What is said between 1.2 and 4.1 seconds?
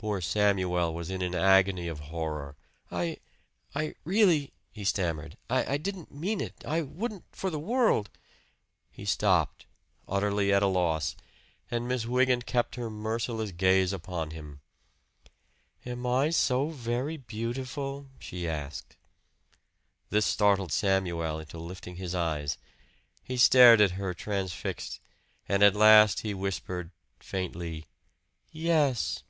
an agony of horror. "I I